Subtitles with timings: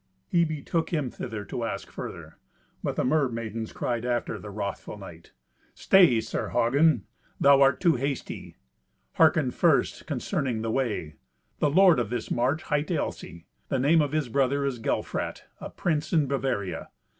[0.29, 2.37] He betook him thither to ask further.
[2.81, 5.31] But the mermaidens cried after the wrothful knight,
[5.75, 7.05] "Stay, Sir Hagen.
[7.39, 8.55] Thou art too hasty.
[9.17, 11.17] Hearken first concerning the way.
[11.59, 13.45] The lord of this march hight Elsy.
[13.69, 16.89] The name of his brother is Gelfrat, a prince in Bavaria.